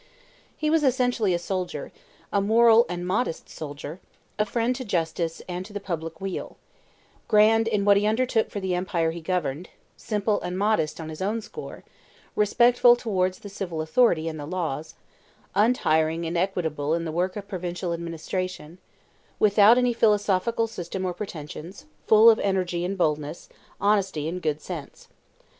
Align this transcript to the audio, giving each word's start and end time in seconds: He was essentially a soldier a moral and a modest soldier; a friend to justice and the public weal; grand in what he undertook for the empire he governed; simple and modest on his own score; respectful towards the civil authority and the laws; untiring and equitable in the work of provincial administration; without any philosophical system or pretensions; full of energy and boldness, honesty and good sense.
He 0.57 0.71
was 0.71 0.83
essentially 0.83 1.31
a 1.31 1.37
soldier 1.37 1.91
a 2.33 2.41
moral 2.41 2.87
and 2.89 3.03
a 3.03 3.05
modest 3.05 3.49
soldier; 3.49 3.99
a 4.39 4.45
friend 4.47 4.75
to 4.77 4.83
justice 4.83 5.43
and 5.47 5.63
the 5.63 5.79
public 5.79 6.19
weal; 6.19 6.57
grand 7.27 7.67
in 7.67 7.85
what 7.85 7.97
he 7.97 8.07
undertook 8.07 8.49
for 8.49 8.59
the 8.59 8.73
empire 8.73 9.11
he 9.11 9.21
governed; 9.21 9.69
simple 9.95 10.41
and 10.41 10.57
modest 10.57 10.99
on 10.99 11.09
his 11.09 11.21
own 11.21 11.39
score; 11.39 11.83
respectful 12.35 12.95
towards 12.95 13.37
the 13.37 13.47
civil 13.47 13.79
authority 13.79 14.27
and 14.27 14.39
the 14.39 14.47
laws; 14.47 14.95
untiring 15.53 16.25
and 16.25 16.35
equitable 16.35 16.95
in 16.95 17.05
the 17.05 17.11
work 17.11 17.35
of 17.35 17.47
provincial 17.47 17.93
administration; 17.93 18.79
without 19.37 19.77
any 19.77 19.93
philosophical 19.93 20.65
system 20.65 21.05
or 21.05 21.13
pretensions; 21.13 21.85
full 22.07 22.27
of 22.27 22.39
energy 22.39 22.83
and 22.83 22.97
boldness, 22.97 23.49
honesty 23.79 24.27
and 24.27 24.41
good 24.41 24.61
sense. 24.61 25.09